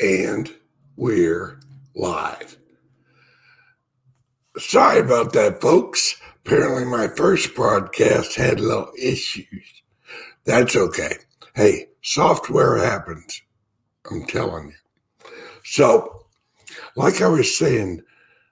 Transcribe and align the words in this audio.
and 0.00 0.52
we're 0.96 1.60
live. 1.94 2.56
Sorry 4.58 5.00
about 5.00 5.32
that, 5.32 5.60
folks. 5.60 6.20
Apparently, 6.44 6.84
my 6.84 7.08
first 7.08 7.54
broadcast 7.54 8.36
had 8.36 8.58
a 8.58 8.62
little 8.62 8.92
issues. 9.00 9.82
That's 10.44 10.76
okay. 10.76 11.16
Hey, 11.54 11.86
software 12.02 12.78
happens. 12.78 13.42
I'm 14.10 14.24
telling 14.26 14.68
you. 14.68 15.30
So, 15.64 16.26
like 16.94 17.20
I 17.20 17.28
was 17.28 17.56
saying, 17.56 18.02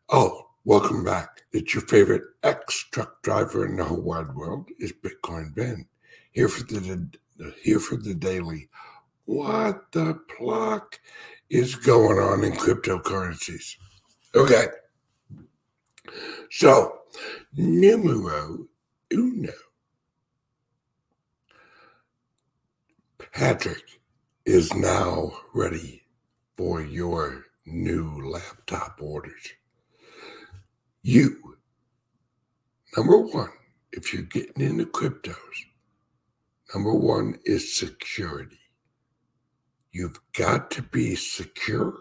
oh, 0.09 0.49
welcome 0.65 1.05
back. 1.05 1.43
It's 1.53 1.75
your 1.75 1.85
favorite 1.85 2.23
ex 2.43 2.85
truck 2.91 3.23
driver 3.23 3.65
in 3.67 3.77
the 3.77 3.85
whole 3.85 4.03
wide 4.03 4.35
world 4.35 4.69
is 4.79 4.93
Bitcoin 4.93 5.55
Ben. 5.55 5.87
Here 6.33 6.49
for 6.49 6.65
the 6.65 7.09
here 7.63 7.79
for 7.79 7.97
the 7.97 8.15
daily. 8.15 8.69
What 9.27 9.93
the 9.93 10.21
pluck 10.37 11.01
is 11.51 11.75
going 11.75 12.19
on 12.19 12.45
in 12.45 12.53
cryptocurrencies? 12.53 13.77
Okay. 14.35 14.67
So, 16.51 16.99
numero 17.57 18.67
uno. 19.13 19.53
Patrick 23.33 23.83
is 24.47 24.73
now 24.75 25.33
ready 25.55 26.03
for 26.57 26.81
your 26.81 27.45
new 27.67 28.31
laptop 28.31 28.99
orders. 29.03 29.53
You, 31.03 31.57
number 32.97 33.19
one, 33.19 33.51
if 33.93 34.13
you're 34.13 34.23
getting 34.23 34.65
into 34.65 34.87
cryptos, 34.87 35.35
number 36.73 36.95
one 36.95 37.39
is 37.45 37.77
security. 37.77 38.59
You've 39.95 40.19
got 40.37 40.73
to 40.73 40.83
be 40.83 41.15
secure 41.15 41.95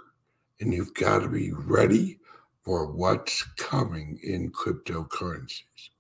and 0.60 0.74
you've 0.74 0.96
got 0.96 1.20
to 1.20 1.30
be 1.30 1.52
ready 1.52 2.18
for 2.64 2.92
what's 2.92 3.44
coming 3.60 4.20
in 4.24 4.52
cryptocurrencies. 4.52 5.92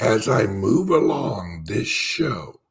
As 0.00 0.30
I 0.30 0.46
move 0.46 0.88
along 0.88 1.64
this 1.66 1.88
show, 1.88 2.62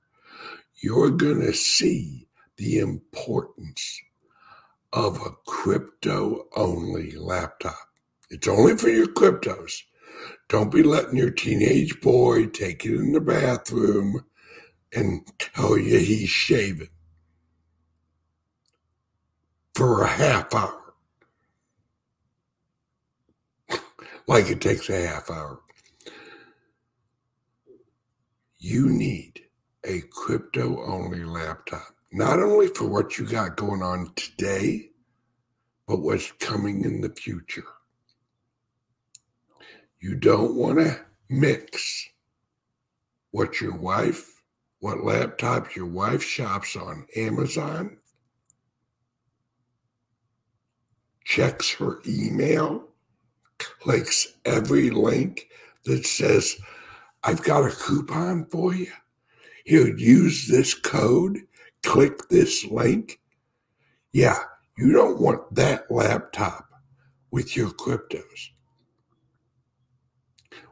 you're 0.82 1.12
going 1.12 1.42
to 1.42 1.54
see 1.54 2.28
the 2.58 2.80
importance 2.80 4.02
of 4.92 5.22
a 5.22 5.36
crypto 5.46 6.48
only 6.56 7.12
laptop. 7.12 7.88
It's 8.32 8.48
only 8.48 8.78
for 8.78 8.90
your 8.90 9.10
cryptos. 9.10 9.84
Don't 10.50 10.72
be 10.72 10.82
letting 10.82 11.18
your 11.18 11.30
teenage 11.30 12.02
boy 12.02 12.48
take 12.48 12.84
it 12.84 12.96
in 12.96 13.12
the 13.12 13.22
bathroom 13.22 14.26
and 14.92 15.22
tell 15.38 15.78
you 15.78 16.00
he's 16.00 16.30
shaving 16.30 16.90
for 19.76 20.04
a 20.04 20.08
half 20.08 20.54
hour. 20.56 20.94
like 24.28 24.50
it 24.50 24.62
takes 24.62 24.90
a 24.90 25.06
half 25.06 25.30
hour. 25.30 25.60
You 28.58 28.90
need 28.90 29.42
a 29.84 30.02
crypto 30.10 30.84
only 30.84 31.24
laptop, 31.24 31.94
not 32.12 32.40
only 32.40 32.68
for 32.68 32.88
what 32.88 33.20
you 33.20 33.26
got 33.26 33.58
going 33.58 33.84
on 33.84 34.12
today, 34.16 34.90
but 35.88 36.00
what's 36.00 36.32
coming 36.40 36.84
in 36.84 37.02
the 37.02 37.10
future. 37.10 37.66
You 40.00 40.16
don't 40.16 40.56
want 40.56 40.80
to 40.80 41.02
mix 41.30 42.10
what 43.32 43.60
your 43.60 43.76
wife, 43.76 44.42
what 44.80 45.04
laptop 45.04 45.76
your 45.76 45.86
wife 45.86 46.24
shops 46.24 46.76
on 46.76 47.06
Amazon 47.16 47.98
checks 51.26 51.74
her 51.74 52.00
email, 52.08 52.88
clicks 53.58 54.28
every 54.46 54.90
link 54.90 55.50
that 55.84 56.06
says, 56.06 56.56
I've 57.24 57.44
got 57.44 57.66
a 57.66 57.76
coupon 57.76 58.46
for 58.46 58.74
you. 58.74 58.92
Here, 59.66 59.96
use 59.98 60.48
this 60.48 60.76
code, 60.76 61.40
click 61.84 62.30
this 62.30 62.66
link. 62.66 63.20
Yeah, 64.14 64.38
you 64.78 64.94
don't 64.94 65.20
want 65.20 65.56
that 65.56 65.90
laptop 65.90 66.70
with 67.32 67.58
your 67.58 67.72
cryptos. 67.72 68.52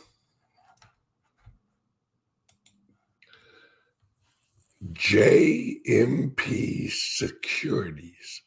JMP 4.93 6.89
Securities 6.89 8.43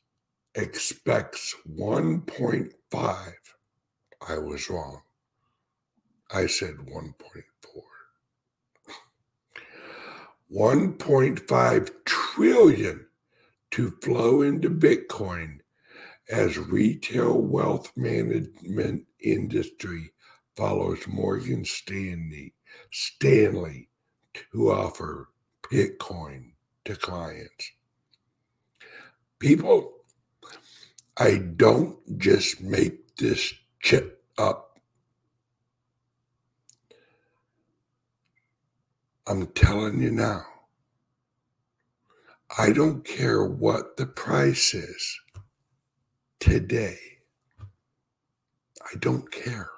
expects 0.54 1.54
1.5. 1.70 3.33
I 4.27 4.39
was 4.39 4.71
wrong. 4.71 5.03
I 6.33 6.47
said 6.47 6.77
1.4. 6.77 7.12
1.5 10.51 11.91
trillion 12.07 13.07
to 13.72 13.91
flow 14.03 14.41
into 14.41 14.71
Bitcoin 14.71 15.59
as 16.30 16.57
retail 16.57 17.39
wealth 17.42 17.92
management 17.95 19.04
industry 19.21 20.15
follows 20.57 21.07
Morgan 21.07 21.66
Stanley, 21.66 22.54
Stanley 22.91 23.91
to 24.33 24.71
offer 24.71 25.28
Bitcoin 25.72 26.53
to 26.84 26.97
clients. 26.97 27.72
People, 29.39 29.92
I 31.16 31.39
don't 31.57 31.97
just 32.19 32.60
make 32.60 33.16
this 33.16 33.54
chip 33.80 34.22
up. 34.36 34.78
I'm 39.27 39.47
telling 39.48 40.03
you 40.03 40.10
now, 40.10 40.42
I 42.59 42.72
don't 42.72 43.04
care 43.04 43.42
what 43.45 43.97
the 43.97 44.07
price 44.07 44.74
is 44.74 45.21
today 46.39 46.98
I 48.92 48.97
don't 48.98 49.30
care. 49.30 49.71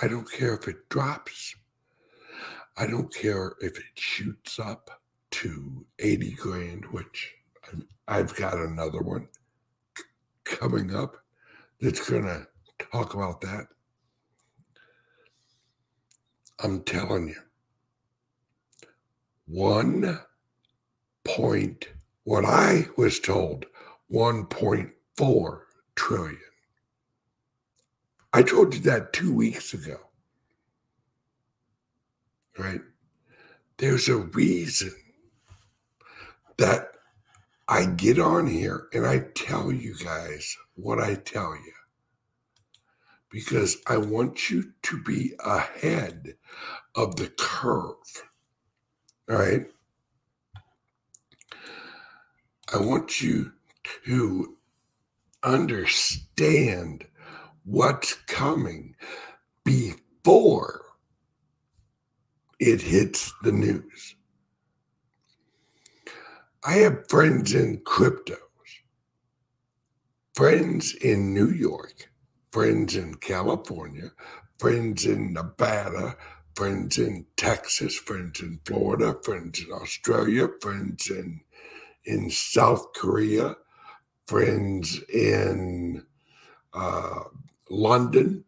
I 0.00 0.08
don't 0.08 0.30
care 0.30 0.54
if 0.54 0.68
it 0.68 0.88
drops. 0.88 1.54
I 2.80 2.86
don't 2.86 3.12
care 3.12 3.54
if 3.60 3.76
it 3.76 3.84
shoots 3.96 4.60
up 4.60 4.88
to 5.32 5.84
80 5.98 6.32
grand, 6.34 6.84
which 6.86 7.34
I've 8.06 8.34
got 8.36 8.54
another 8.54 9.00
one 9.00 9.28
coming 10.44 10.94
up 10.94 11.16
that's 11.80 12.08
going 12.08 12.22
to 12.22 12.46
talk 12.78 13.14
about 13.14 13.40
that. 13.40 13.66
I'm 16.62 16.82
telling 16.84 17.28
you, 17.28 17.40
one 19.46 20.20
point, 21.24 21.88
what 22.22 22.44
I 22.44 22.86
was 22.96 23.18
told, 23.18 23.66
1.4 24.12 25.60
trillion. 25.96 26.38
I 28.32 28.42
told 28.42 28.74
you 28.74 28.80
that 28.82 29.12
two 29.12 29.34
weeks 29.34 29.74
ago. 29.74 30.07
Right? 32.58 32.80
There's 33.76 34.08
a 34.08 34.16
reason 34.16 34.92
that 36.56 36.90
I 37.68 37.86
get 37.86 38.18
on 38.18 38.48
here 38.48 38.88
and 38.92 39.06
I 39.06 39.26
tell 39.34 39.70
you 39.70 39.94
guys 40.02 40.56
what 40.74 40.98
I 40.98 41.14
tell 41.14 41.54
you 41.54 41.72
because 43.30 43.76
I 43.86 43.98
want 43.98 44.50
you 44.50 44.72
to 44.82 45.02
be 45.02 45.34
ahead 45.44 46.34
of 46.94 47.16
the 47.16 47.28
curve. 47.28 47.94
All 49.30 49.36
right. 49.36 49.66
I 52.72 52.78
want 52.78 53.20
you 53.20 53.52
to 54.06 54.56
understand 55.42 57.06
what's 57.64 58.14
coming 58.14 58.96
before 59.64 60.87
it 62.58 62.80
hits 62.80 63.32
the 63.42 63.52
news. 63.52 64.16
I 66.64 66.74
have 66.74 67.08
friends 67.08 67.54
in 67.54 67.78
cryptos, 67.78 68.36
friends 70.34 70.94
in 70.94 71.32
New 71.32 71.50
York, 71.50 72.10
friends 72.52 72.96
in 72.96 73.14
California, 73.14 74.10
friends 74.58 75.06
in 75.06 75.32
Nevada, 75.32 76.16
friends 76.56 76.98
in 76.98 77.24
Texas, 77.36 77.96
friends 77.96 78.40
in 78.40 78.60
Florida, 78.64 79.14
friends 79.22 79.60
in 79.60 79.72
Australia, 79.72 80.48
friends 80.60 81.08
in 81.10 81.40
in 82.04 82.30
South 82.30 82.92
Korea, 82.94 83.54
friends 84.26 85.00
in 85.12 86.04
uh, 86.74 87.24
London. 87.70 88.44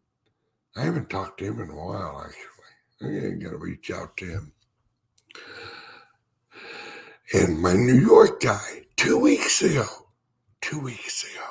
I 0.76 0.82
haven't 0.82 1.10
talked 1.10 1.38
to 1.38 1.44
him 1.46 1.60
in 1.60 1.70
a 1.70 1.76
while, 1.76 2.22
actually. 2.24 2.59
I 3.02 3.30
got 3.42 3.50
to 3.50 3.56
reach 3.56 3.90
out 3.90 4.16
to 4.18 4.26
him. 4.26 4.52
And 7.32 7.60
my 7.60 7.72
New 7.72 7.98
York 7.98 8.40
guy, 8.42 8.82
two 8.96 9.18
weeks 9.18 9.62
ago, 9.62 9.86
two 10.60 10.80
weeks 10.80 11.24
ago, 11.24 11.46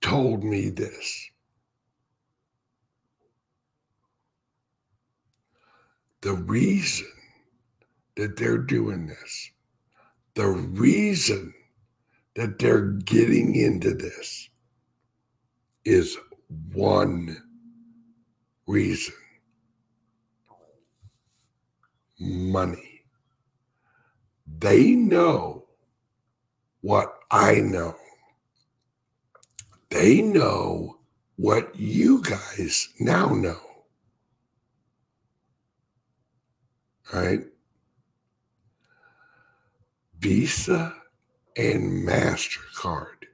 told 0.00 0.44
me 0.44 0.70
this. 0.70 1.30
The 6.22 6.32
reason 6.34 7.12
that 8.16 8.38
they're 8.38 8.56
doing 8.58 9.08
this, 9.08 9.50
the 10.34 10.46
reason 10.46 11.52
that 12.34 12.58
they're 12.58 12.86
getting 12.86 13.54
into 13.54 13.92
this 13.92 14.48
is 15.84 16.16
one 16.72 17.36
reason 18.66 19.14
money. 22.18 23.02
They 24.46 24.92
know 24.92 25.66
what 26.80 27.18
I 27.30 27.60
know. 27.60 27.96
They 29.90 30.22
know 30.22 30.98
what 31.36 31.74
you 31.76 32.22
guys 32.22 32.88
now 33.00 33.28
know. 33.28 33.60
Right? 37.12 37.40
Visa 40.18 40.94
and 41.56 42.06
MasterCard 42.06 43.26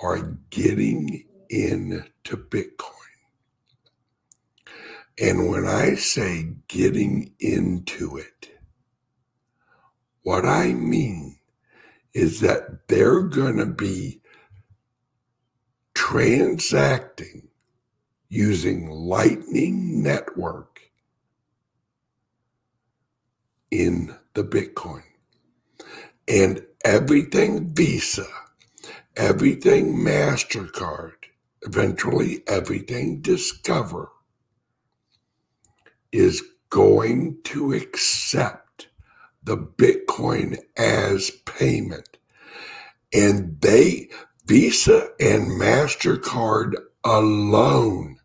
are 0.00 0.38
getting 0.50 1.24
into 1.48 2.36
Bitcoin. 2.36 2.95
And 5.18 5.48
when 5.48 5.66
I 5.66 5.94
say 5.94 6.56
getting 6.68 7.32
into 7.40 8.18
it, 8.18 8.50
what 10.22 10.44
I 10.44 10.72
mean 10.72 11.38
is 12.12 12.40
that 12.40 12.88
they're 12.88 13.22
going 13.22 13.56
to 13.56 13.66
be 13.66 14.20
transacting 15.94 17.48
using 18.28 18.90
Lightning 18.90 20.02
Network 20.02 20.80
in 23.70 24.14
the 24.34 24.44
Bitcoin. 24.44 25.02
And 26.28 26.66
everything 26.84 27.72
Visa, 27.74 28.26
everything 29.16 29.96
MasterCard, 29.96 31.12
eventually 31.62 32.42
everything 32.46 33.20
Discover 33.20 34.10
is 36.16 36.42
going 36.70 37.38
to 37.44 37.72
accept 37.72 38.88
the 39.42 39.56
Bitcoin 39.56 40.58
as 40.76 41.30
payment. 41.44 42.18
And 43.12 43.60
they, 43.60 44.08
Visa 44.46 45.10
and 45.20 45.60
MasterCard 45.60 46.74
alone, 47.04 48.16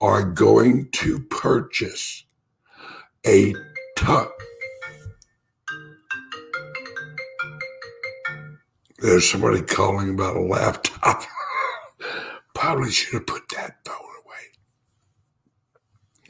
are 0.00 0.24
going 0.24 0.88
to 0.92 1.20
purchase 1.20 2.24
a 3.26 3.54
ton. 3.96 4.26
There's 8.98 9.30
somebody 9.30 9.62
calling 9.62 10.10
about 10.10 10.36
a 10.36 10.40
laptop. 10.40 11.22
Probably 12.54 12.90
should 12.90 13.14
have 13.14 13.26
put 13.26 13.42
that 13.50 13.76
phone 13.84 14.11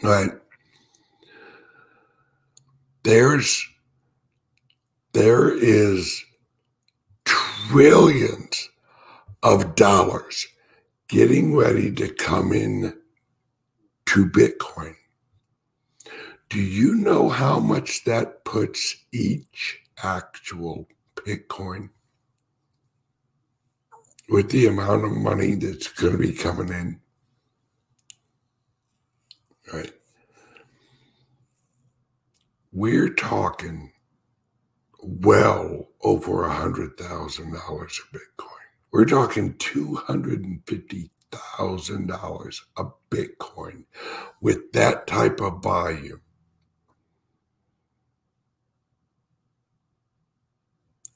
right 0.03 0.33
there's 3.03 3.67
there 5.13 5.51
is 5.51 6.25
trillions 7.25 8.71
of 9.43 9.75
dollars 9.75 10.47
getting 11.09 11.55
ready 11.55 11.93
to 11.93 12.09
come 12.09 12.53
in 12.53 12.95
to 14.07 14.25
Bitcoin. 14.25 14.95
Do 16.49 16.61
you 16.61 16.95
know 16.95 17.29
how 17.29 17.59
much 17.59 18.05
that 18.05 18.45
puts 18.45 18.97
each 19.13 19.81
actual 20.03 20.89
Bitcoin? 21.17 21.91
With 24.31 24.51
the 24.51 24.67
amount 24.67 25.05
of 25.05 25.13
money 25.13 25.55
that's 25.55 25.89
going 25.89 26.13
to 26.13 26.19
be 26.19 26.33
coming 26.33 26.69
in. 26.71 27.01
Right 29.73 29.93
we're 32.73 33.11
talking 33.11 33.93
well 35.03 35.89
over 36.03 36.45
a 36.45 36.53
hundred 36.55 36.99
thousand 36.99 37.55
dollars 37.55 38.01
of 38.01 38.21
Bitcoin. 38.21 38.49
We're 38.93 39.07
talking 39.07 39.57
two 39.59 39.97
hundred 39.97 40.45
and 40.45 40.63
fifty 40.67 41.11
thousand 41.33 42.09
dollars 42.09 42.65
a 42.77 42.85
Bitcoin 43.11 43.85
with 44.41 44.73
that 44.73 45.07
type 45.07 45.41
of 45.41 45.63
volume. 45.63 46.23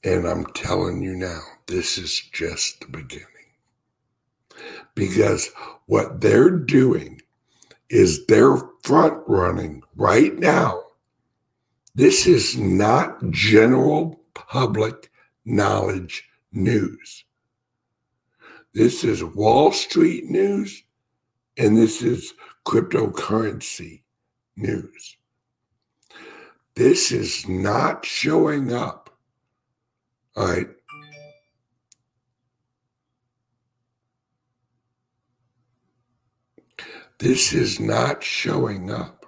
And 0.03 0.27
I'm 0.27 0.45
telling 0.47 1.01
you 1.03 1.15
now, 1.15 1.41
this 1.67 1.97
is 1.97 2.21
just 2.33 2.81
the 2.81 2.87
beginning. 2.87 3.27
Because 4.95 5.51
what 5.87 6.21
they're 6.21 6.51
doing 6.51 7.21
is 7.89 8.25
they're 8.25 8.57
front 8.83 9.21
running 9.27 9.81
right 9.95 10.37
now 10.37 10.81
this 11.97 12.27
is 12.27 12.55
not 12.55 13.31
general 13.31 14.21
public 14.35 15.11
knowledge 15.43 16.29
news. 16.51 17.25
This 18.75 19.03
is 19.03 19.23
Wall 19.23 19.71
Street 19.71 20.25
news 20.25 20.83
and 21.57 21.75
this 21.75 22.03
is 22.03 22.35
cryptocurrency 22.67 24.03
news. 24.55 25.17
This 26.75 27.11
is 27.11 27.47
not 27.49 28.05
showing 28.05 28.71
up. 28.71 29.09
All 30.35 30.49
right. 30.49 30.69
This 37.19 37.51
is 37.51 37.79
not 37.79 38.23
showing 38.23 38.91
up 38.91 39.25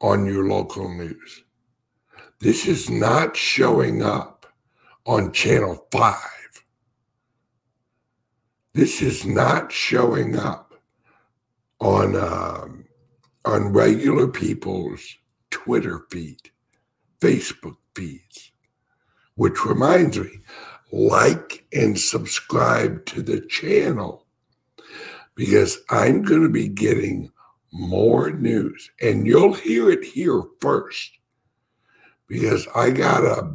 on 0.00 0.26
your 0.26 0.46
local 0.46 0.88
news. 0.88 1.42
This 2.38 2.68
is 2.68 2.88
not 2.88 3.36
showing 3.36 4.00
up 4.00 4.46
on 5.04 5.32
Channel 5.32 5.88
5. 5.90 6.14
This 8.74 9.02
is 9.02 9.26
not 9.26 9.72
showing 9.72 10.38
up 10.38 10.74
on 11.80 12.14
um, 12.14 12.84
on 13.44 13.72
regular 13.72 14.28
people's 14.28 15.16
Twitter 15.50 16.06
feed, 16.12 16.50
Facebook 17.20 17.78
feeds. 17.96 18.52
Which 19.34 19.64
reminds 19.64 20.16
me, 20.16 20.42
like 20.92 21.64
and 21.72 21.98
subscribe 21.98 23.04
to 23.06 23.20
the 23.20 23.40
channel 23.40 24.27
because 25.38 25.78
I'm 25.88 26.22
going 26.22 26.42
to 26.42 26.48
be 26.48 26.66
getting 26.66 27.30
more 27.72 28.32
news 28.32 28.90
and 29.00 29.24
you'll 29.24 29.54
hear 29.54 29.88
it 29.88 30.04
here 30.04 30.42
first 30.60 31.12
because 32.26 32.66
I 32.74 32.90
got 32.90 33.22
a 33.22 33.48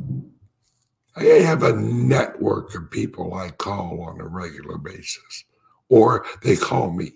I 1.16 1.24
have 1.24 1.62
a 1.62 1.76
network 1.76 2.74
of 2.74 2.90
people 2.90 3.34
I 3.34 3.50
call 3.50 4.02
on 4.02 4.22
a 4.22 4.28
regular 4.28 4.78
basis 4.78 5.44
or 5.90 6.26
they 6.42 6.56
call 6.56 6.92
me. 6.92 7.12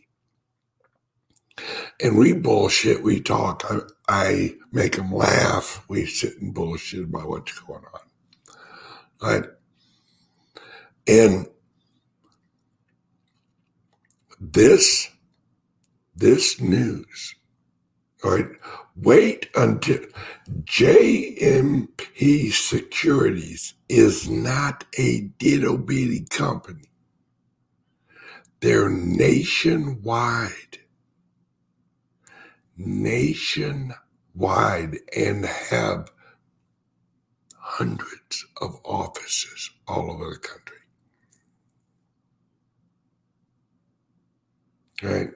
And 2.01 2.17
we 2.17 2.33
bullshit, 2.33 3.01
we 3.01 3.21
talk. 3.21 3.63
I, 3.71 3.79
I 4.07 4.55
make 4.71 4.97
them 4.97 5.11
laugh. 5.11 5.83
We 5.87 6.05
sit 6.05 6.39
and 6.39 6.53
bullshit 6.53 7.05
about 7.05 7.29
what's 7.29 7.57
going 7.61 7.83
on. 7.91 8.01
Right? 9.19 9.49
And 11.07 11.47
this 14.39 15.09
this 16.15 16.59
news, 16.61 17.35
all 18.23 18.31
right, 18.37 18.47
wait 18.95 19.49
until 19.55 19.99
JMP 20.63 22.51
Securities 22.53 23.75
is 23.89 24.29
not 24.29 24.85
a 24.97 25.21
ditto 25.39 25.77
bitty 25.77 26.25
company. 26.29 26.85
They're 28.61 28.89
nationwide, 28.89 30.79
nationwide, 32.77 33.97
and 35.15 35.45
have 35.45 36.11
hundreds 37.57 38.45
of 38.61 38.79
offices 38.85 39.71
all 39.87 40.11
over 40.11 40.31
the 40.31 40.39
country. 40.39 40.76
Right? 45.03 45.29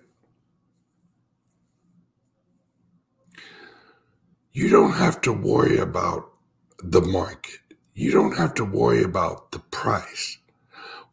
You 4.54 4.70
don't 4.70 4.94
have 4.94 5.22
to 5.22 5.32
worry 5.32 5.78
about 5.78 6.32
the 6.84 7.02
market. 7.02 7.60
You 7.94 8.12
don't 8.12 8.36
have 8.38 8.54
to 8.56 8.66
worry 8.66 9.04
about 9.04 9.52
the 9.52 9.60
price. 9.60 10.38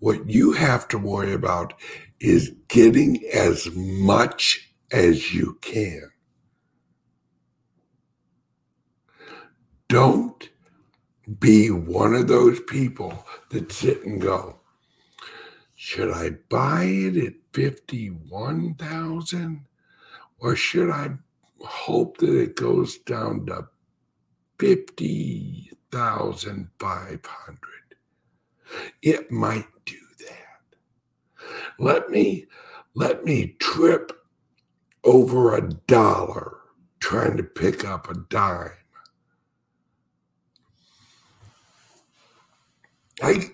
What 0.01 0.29
you 0.29 0.53
have 0.53 0.89
to 0.89 0.99
worry 0.99 1.33
about 1.33 1.75
is 2.21 2.53
getting 2.69 3.23
as 3.33 3.69
much 3.75 4.73
as 4.91 5.35
you 5.35 5.59
can. 5.61 6.11
Don't 9.89 10.49
be 11.39 11.71
one 11.71 12.15
of 12.15 12.29
those 12.29 12.61
people 12.61 13.27
that 13.51 13.73
sit 13.73 14.05
and 14.05 14.21
go, 14.21 14.58
should 15.81 16.11
I 16.11 16.31
buy 16.49 16.87
it 16.87 17.17
at 17.17 17.35
51,000 17.53 19.65
or 20.41 20.57
should 20.57 20.91
I 20.91 21.11
hope 21.61 22.17
that 22.19 22.37
it 22.37 22.57
goes 22.57 22.99
down 22.99 23.47
to 23.47 23.69
50,500? 24.59 27.59
It 29.03 29.31
might 29.31 29.69
do 29.87 30.01
that. 30.27 30.65
Let 31.79 32.11
me 32.11 32.47
let 32.95 33.25
me 33.25 33.55
trip 33.61 34.11
over 35.05 35.55
a 35.55 35.69
dollar 35.87 36.57
trying 36.99 37.37
to 37.37 37.45
pick 37.45 37.85
up 37.85 38.11
a 38.11 38.15
dime. 38.29 38.73
I 43.23 43.53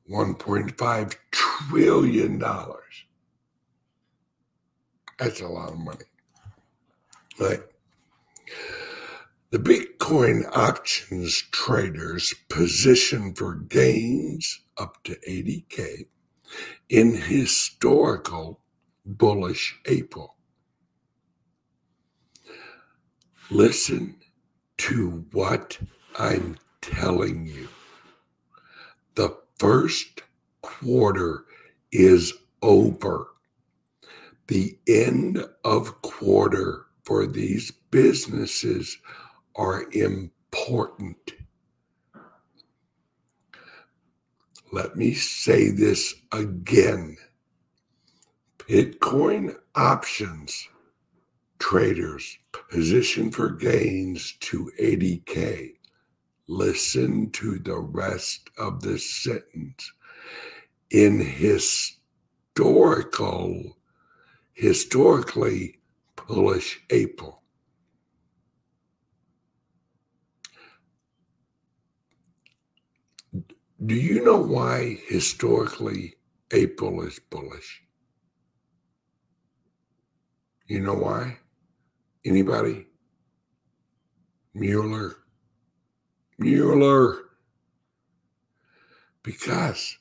$1.5 0.09 1.15
trillion. 1.31 2.43
That's 5.19 5.41
a 5.41 5.47
lot 5.47 5.71
of 5.71 5.79
money. 5.79 6.05
Right? 7.39 7.61
The 9.51 9.59
Bitcoin 9.59 10.45
options 10.57 11.41
traders 11.51 12.33
position 12.49 13.33
for 13.35 13.55
gains 13.55 14.61
up 14.77 15.03
to 15.03 15.15
80K 15.29 16.07
in 16.89 17.15
historical 17.15 18.59
bullish 19.05 19.79
April. 19.85 20.35
Listen 23.51 24.15
to 24.77 25.25
what 25.31 25.77
I'm 26.17 26.57
telling 26.81 27.45
you. 27.45 27.69
The 29.15 29.37
first 29.63 30.23
quarter 30.61 31.45
is 31.93 32.33
over. 32.61 33.27
The 34.47 34.77
end 34.89 35.41
of 35.63 36.01
quarter 36.01 36.87
for 37.05 37.25
these 37.25 37.71
businesses 37.89 38.97
are 39.55 39.85
important. 39.93 41.31
Let 44.73 44.97
me 44.97 45.13
say 45.13 45.69
this 45.69 46.13
again. 46.33 47.15
Bitcoin 48.57 49.55
options 49.75 50.67
traders 51.57 52.37
position 52.69 53.31
for 53.31 53.49
gains 53.49 54.33
to 54.41 54.73
80K. 54.77 55.75
Listen 56.47 57.31
to 57.31 57.57
the 57.59 57.77
rest 57.79 58.49
of 58.57 58.81
the 58.81 58.97
sentence. 58.99 59.91
In 60.89 61.19
historical 61.19 62.57
historically 64.53 65.79
bullish 66.15 66.81
April. 66.89 67.41
Do 73.85 73.95
you 73.95 74.23
know 74.23 74.37
why 74.37 74.99
historically 75.07 76.15
April 76.51 77.01
is 77.01 77.19
bullish? 77.19 77.83
You 80.67 80.79
know 80.79 80.93
why? 80.93 81.39
Anybody? 82.23 82.87
Bueller. 84.55 85.22
Bueller. 86.43 87.19
Because 89.23 89.97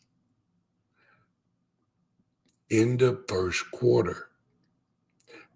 in 2.71 2.97
the 2.97 3.23
first 3.29 3.71
quarter, 3.71 4.29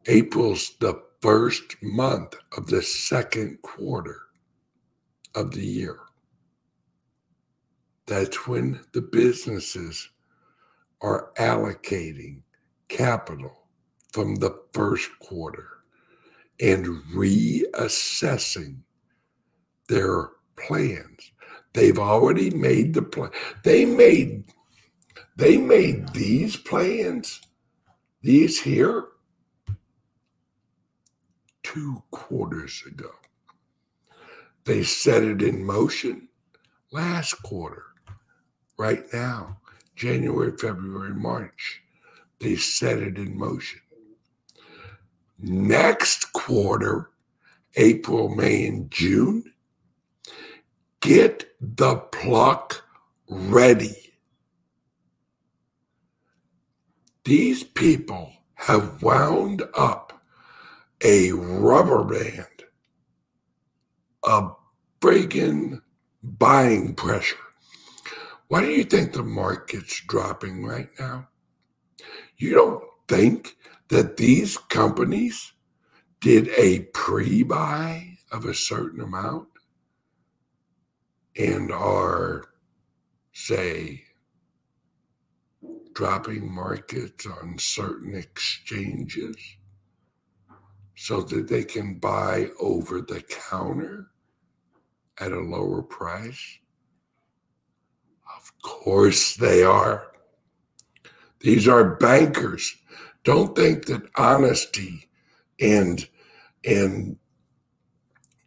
April's 0.07 0.76
the 0.78 1.02
first 1.21 1.76
month 1.83 2.37
of 2.57 2.69
the 2.69 2.83
second 2.83 3.61
quarter 3.62 4.21
of 5.35 5.50
the 5.52 5.66
year. 5.66 5.99
That's 8.07 8.47
when 8.47 8.81
the 8.93 9.02
businesses 9.02 10.09
are 11.00 11.33
allocating 11.38 12.43
capital 12.88 13.66
from 14.12 14.37
the 14.37 14.62
first 14.73 15.11
quarter 15.19 15.69
and 16.61 16.87
reassessing 17.14 18.78
their 19.88 20.31
plans. 20.57 21.33
They've 21.73 21.99
already 21.99 22.51
made 22.51 22.95
the 22.95 23.03
plan. 23.03 23.31
They 23.63 23.85
made 23.85 24.45
they 25.37 25.59
made 25.59 26.09
these 26.15 26.57
plans, 26.57 27.43
these 28.23 28.59
here, 28.59 29.05
two 31.63 32.03
quarters 32.11 32.83
ago. 32.87 33.11
They 34.65 34.83
set 34.83 35.23
it 35.23 35.43
in 35.43 35.63
motion 35.63 36.29
last 36.91 37.35
quarter, 37.43 37.85
right 38.79 39.05
now, 39.13 39.59
January, 39.95 40.57
February, 40.57 41.15
March. 41.15 41.83
They 42.41 42.57
set 42.57 42.99
it 42.99 43.19
in 43.19 43.37
motion. 43.37 43.81
Next 45.39 46.33
quarter, 46.33 47.11
April, 47.77 48.31
May, 48.31 48.67
and 48.69 48.91
June, 48.91 49.53
get 51.07 51.45
the 51.61 51.95
pluck 51.95 52.85
ready. 53.29 54.15
These 57.25 57.63
people 57.63 58.33
have 58.57 59.05
wound 59.05 59.63
up 59.73 60.21
a 61.05 61.31
rubber 61.31 62.03
band 62.03 62.65
of 64.25 64.57
friggin' 65.01 65.81
buying 66.25 66.97
pressure. 66.97 67.37
Why 68.49 68.63
do 68.63 68.73
you 68.73 68.83
think 68.83 69.13
the 69.13 69.23
market's 69.23 70.03
dropping 70.09 70.65
right 70.65 70.91
now? 70.99 71.29
You 72.37 72.53
don't 72.53 72.85
think 73.07 73.57
that 73.91 74.17
these 74.17 74.59
companies 74.59 75.53
did 76.21 76.49
a 76.59 76.81
pre 76.93 77.45
buy 77.45 78.19
of 78.33 78.45
a 78.45 78.55
certain 78.55 79.01
amount 79.01 79.47
and 81.38 81.71
are, 81.71 82.45
say, 83.33 84.05
dropping 85.95 86.52
markets 86.52 87.26
on 87.26 87.59
certain 87.59 88.14
exchanges 88.14 89.37
so 90.94 91.20
that 91.20 91.49
they 91.49 91.64
can 91.64 91.99
buy 91.99 92.49
over 92.61 93.01
the 93.01 93.22
counter 93.22 94.09
at 95.18 95.33
a 95.33 95.40
lower 95.40 95.83
price? 95.83 96.59
Of 98.37 98.53
course 98.62 99.37
they 99.37 99.62
are. 99.62 100.12
These 101.40 101.68
are 101.68 101.96
bankers 101.96 102.77
don't 103.27 103.57
think 103.57 103.87
that 103.87 104.09
honesty 104.14 105.11
and 105.61 106.09
and 106.64 107.16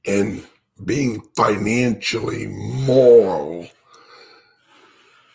and 0.06 0.48
being 0.84 1.22
financially 1.36 2.48
moral 2.48 3.68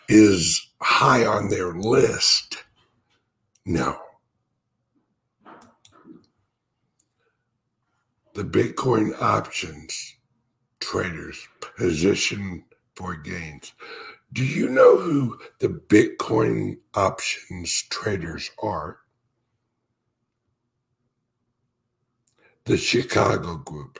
is 0.07 0.67
high 0.81 1.25
on 1.25 1.49
their 1.49 1.73
list. 1.73 2.63
No. 3.65 3.97
The 8.33 8.43
Bitcoin 8.43 9.19
options 9.21 10.15
traders 10.79 11.47
position 11.77 12.65
for 12.95 13.15
gains. 13.15 13.73
Do 14.33 14.43
you 14.43 14.67
know 14.69 14.97
who 14.97 15.39
the 15.59 15.69
Bitcoin 15.69 16.77
options 16.93 17.83
traders 17.89 18.51
are? 18.61 18.99
the 22.65 22.77
Chicago 22.77 23.57
group. 23.57 23.99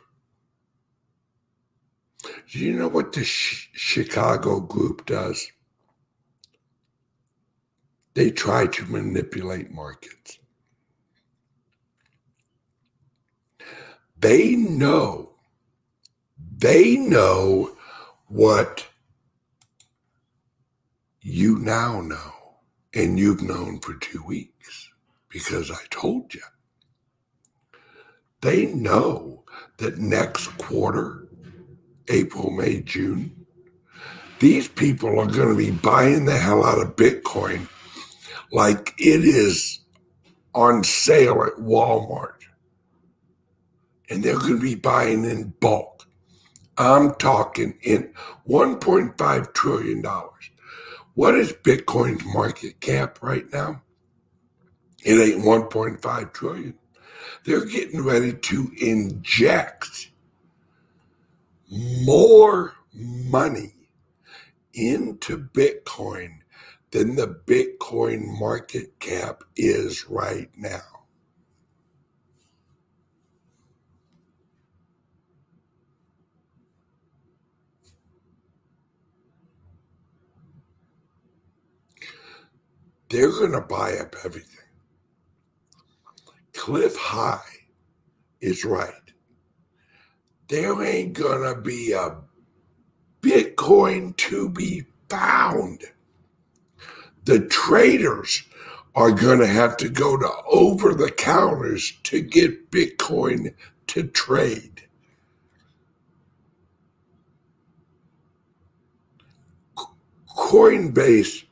Do 2.52 2.60
you 2.60 2.74
know 2.74 2.88
what 2.90 3.14
the 3.14 3.24
Sh- 3.24 3.70
Chicago 3.74 4.60
group 4.62 5.06
does? 5.06 5.48
They 8.16 8.32
try 8.32 8.68
to 8.68 8.86
manipulate 8.86 9.72
markets. 9.72 10.40
They 14.20 14.56
know, 14.56 15.32
they 16.58 16.98
know 16.98 17.78
what 18.28 18.88
you 21.22 21.60
now 21.60 22.02
know, 22.02 22.34
and 22.94 23.20
you've 23.20 23.44
known 23.44 23.80
for 23.82 23.96
two 23.96 24.24
weeks 24.24 24.90
because 25.30 25.72
I 25.72 25.84
told 25.90 26.34
you. 26.34 26.42
They 28.42 28.68
know 28.68 29.44
that 29.78 29.98
next 29.98 30.48
quarter, 30.58 31.25
April, 32.08 32.52
May, 32.52 32.82
June, 32.82 33.46
these 34.39 34.68
people 34.68 35.20
are 35.20 35.28
going 35.28 35.50
to 35.50 35.56
be 35.56 35.72
buying 35.72 36.26
the 36.26 36.38
hell 36.38 36.65
out 36.65 36.82
of 36.82 36.96
Bitcoin 36.96 37.68
like 38.52 38.94
it 38.98 39.24
is 39.24 39.80
on 40.54 40.84
sale 40.84 41.44
at 41.44 41.62
Walmart. 41.62 42.34
And 44.10 44.24
they're 44.24 44.38
going 44.38 44.58
to 44.58 44.62
be 44.62 44.76
buying 44.76 45.26
in 45.26 45.54
bulk. 45.60 46.08
I'm 46.78 47.15
talking 47.15 47.78
in 47.82 48.13
$1.5 48.48 49.54
trillion. 49.54 50.06
What 51.15 51.36
is 51.36 51.54
Bitcoin's 51.54 52.26
market 52.26 52.82
cap 52.82 53.20
right 53.22 53.52
now? 53.52 53.82
It 55.04 55.13
ain't 55.13 55.44
1.5 55.44 56.34
trillion. 56.34 56.78
They're 57.46 57.65
getting 57.65 58.04
ready 58.04 58.34
to 58.34 58.72
inject 58.78 60.12
more 61.69 62.75
money 62.93 63.73
into 64.73 65.38
Bitcoin 65.38 66.39
than 66.91 67.15
the 67.15 67.28
Bitcoin 67.28 68.39
market 68.39 68.99
cap 68.99 69.43
is 69.58 70.08
right 70.10 70.49
now. 70.58 71.06
They're 83.10 83.32
going 83.32 83.54
to 83.54 83.62
buy 83.62 83.97
up 83.97 84.15
everything. 84.25 84.51
Cliff 86.54 86.95
High 86.97 87.41
is 88.41 88.65
right. 88.65 89.05
There 90.48 90.84
ain't 90.84 91.14
gonna 91.14 91.60
be 91.60 91.92
a 91.92 92.18
Bitcoin 93.22 94.16
to 94.18 94.50
be 94.50 94.86
found. 95.10 95.86
The 97.24 97.40
traders 97.40 98.44
are 98.94 99.12
to 99.40 99.48
have 99.48 99.76
to 99.78 99.90
go 99.90 100.18
to 100.18 100.30
over 100.48 100.94
the 100.94 101.10
counters 101.10 101.94
to 102.04 102.22
get 102.22 102.70
Bitcoin 102.70 103.56
to 103.88 104.04
trade. 104.04 104.84
Coinbase 110.38 111.46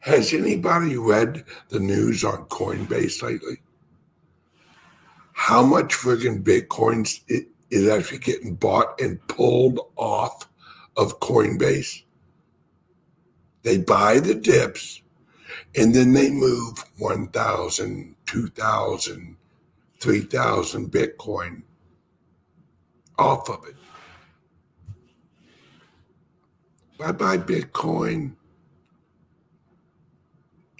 has 0.00 0.32
anybody 0.32 0.96
read 0.96 1.44
the 1.68 1.78
news 1.78 2.24
on 2.24 2.46
Coinbase 2.46 3.22
lately? 3.22 3.58
How 5.46 5.62
much 5.62 5.94
friggin' 5.94 6.42
Bitcoins 6.42 7.20
is 7.70 7.88
actually 7.88 8.18
getting 8.18 8.56
bought 8.56 9.00
and 9.00 9.24
pulled 9.28 9.78
off 9.94 10.48
of 10.96 11.20
Coinbase? 11.20 12.02
They 13.62 13.78
buy 13.78 14.18
the 14.18 14.34
dips 14.34 15.02
and 15.76 15.94
then 15.94 16.14
they 16.14 16.30
move 16.30 16.84
1,000, 16.98 18.16
2,000, 18.26 19.36
3,000 20.00 20.90
Bitcoin 20.90 21.62
off 23.16 23.48
of 23.48 23.64
it. 23.68 23.76
Bye 26.98 27.12
bye, 27.12 27.38
Bitcoin. 27.38 28.34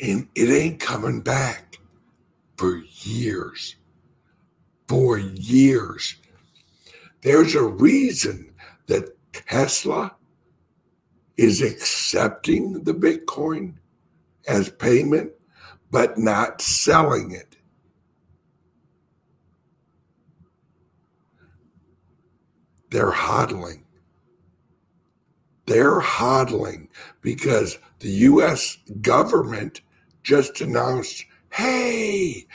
And 0.02 0.26
it 0.34 0.50
ain't 0.50 0.80
coming 0.80 1.20
back 1.20 1.78
for 2.56 2.78
years. 2.78 3.76
For 4.88 5.18
years. 5.18 6.16
There's 7.22 7.54
a 7.54 7.62
reason 7.64 8.54
that 8.86 9.16
Tesla 9.32 10.14
is 11.36 11.60
accepting 11.60 12.84
the 12.84 12.94
Bitcoin 12.94 13.74
as 14.46 14.70
payment, 14.70 15.32
but 15.90 16.18
not 16.18 16.62
selling 16.62 17.32
it. 17.32 17.56
They're 22.90 23.12
hodling. 23.12 23.82
They're 25.66 26.00
hodling 26.00 26.88
because 27.20 27.78
the 27.98 28.08
US 28.08 28.78
government 29.00 29.80
just 30.22 30.60
announced 30.60 31.24
hey, 31.50 32.46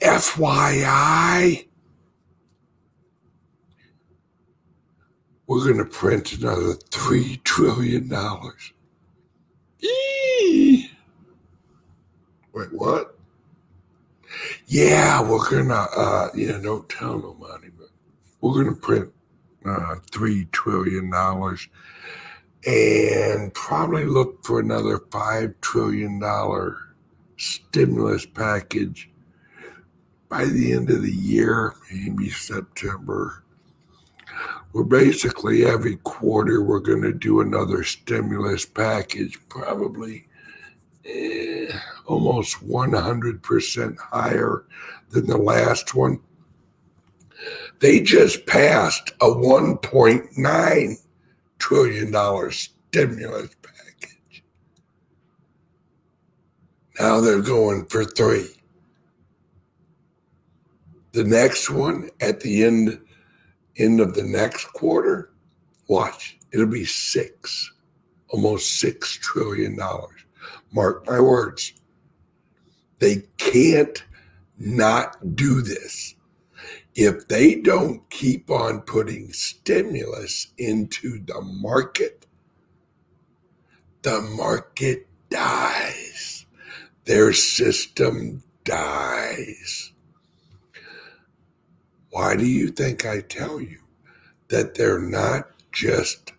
FYI, 0.00 1.65
we're 5.46 5.64
going 5.64 5.78
to 5.78 5.84
print 5.84 6.32
another 6.32 6.74
$3 6.74 7.42
trillion. 7.44 8.12
Eee. 9.82 10.90
Wait, 12.52 12.72
what? 12.72 13.16
Yeah, 14.66 15.22
we're 15.22 15.48
going 15.48 15.68
to, 15.68 15.74
uh, 15.74 16.28
yeah, 16.34 16.58
don't 16.60 16.88
tell 16.88 17.18
nobody, 17.18 17.68
but 17.68 17.88
we're 18.40 18.54
going 18.54 18.74
to 18.74 18.80
print 18.80 19.12
uh, 19.64 19.96
$3 20.10 20.50
trillion 20.50 21.12
and 22.66 23.54
probably 23.54 24.04
look 24.04 24.44
for 24.44 24.58
another 24.58 24.98
$5 24.98 25.54
trillion 25.60 26.20
stimulus 27.36 28.26
package 28.26 29.10
by 30.28 30.44
the 30.44 30.72
end 30.72 30.90
of 30.90 31.02
the 31.02 31.12
year, 31.12 31.74
maybe 31.92 32.28
September. 32.30 33.44
We're 34.76 34.84
basically 34.84 35.64
every 35.64 35.96
quarter 35.96 36.62
we're 36.62 36.80
going 36.80 37.00
to 37.00 37.14
do 37.14 37.40
another 37.40 37.82
stimulus 37.82 38.66
package, 38.66 39.38
probably 39.48 40.28
eh, 41.06 41.72
almost 42.04 42.62
100% 42.62 43.98
higher 43.98 44.64
than 45.08 45.28
the 45.28 45.38
last 45.38 45.94
one. 45.94 46.20
They 47.78 48.00
just 48.00 48.44
passed 48.44 49.12
a 49.22 49.28
1.9 49.28 50.94
trillion 51.58 52.10
dollar 52.10 52.50
stimulus 52.50 53.56
package. 53.62 54.44
Now 57.00 57.22
they're 57.22 57.40
going 57.40 57.86
for 57.86 58.04
three. 58.04 58.60
The 61.12 61.24
next 61.24 61.70
one 61.70 62.10
at 62.20 62.40
the 62.40 62.62
end 62.62 63.00
end 63.78 64.00
of 64.00 64.14
the 64.14 64.22
next 64.22 64.66
quarter, 64.72 65.32
watch, 65.88 66.38
it'll 66.52 66.66
be 66.66 66.84
six, 66.84 67.72
almost 68.28 68.78
six 68.78 69.12
trillion 69.14 69.76
dollars. 69.76 70.24
Mark 70.72 71.06
my 71.06 71.20
words. 71.20 71.72
They 72.98 73.24
can't 73.36 74.02
not 74.58 75.36
do 75.36 75.60
this 75.60 76.16
if 76.96 77.28
they 77.28 77.54
don't 77.54 78.08
keep 78.08 78.50
on 78.50 78.80
putting 78.80 79.30
stimulus 79.30 80.48
into 80.56 81.22
the 81.22 81.42
market, 81.42 82.26
the 84.00 84.22
market 84.22 85.06
dies. 85.28 86.46
Their 87.04 87.34
system 87.34 88.42
dies. 88.64 89.92
Why 92.16 92.34
do 92.34 92.46
you 92.46 92.68
think 92.68 93.04
I 93.04 93.20
tell 93.20 93.60
you 93.60 93.80
that 94.48 94.74
they're 94.74 94.98
not 94.98 95.50
just 95.70 96.32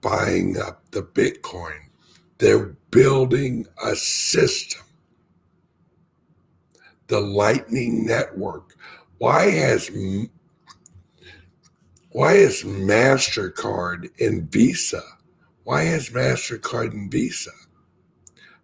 buying 0.00 0.58
up 0.58 0.90
the 0.90 1.04
Bitcoin? 1.04 1.82
They're 2.38 2.74
building 2.90 3.68
a 3.80 3.94
system. 3.94 4.82
The 7.06 7.20
Lightning 7.20 8.04
Network 8.04 8.76
why 9.18 9.50
has 9.50 9.88
why 12.10 12.32
is 12.32 12.64
Mastercard 12.64 14.10
and 14.18 14.50
Visa? 14.50 15.02
Why 15.62 15.84
has 15.84 16.10
Mastercard 16.10 16.90
and 16.90 17.08
Visa 17.08 17.52